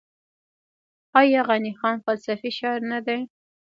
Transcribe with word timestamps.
آیا 1.19 1.41
غني 1.47 1.71
خان 1.79 1.97
فلسفي 2.05 2.49
شاعر 2.57 2.81
نه 2.91 2.99
دی؟ 3.05 3.19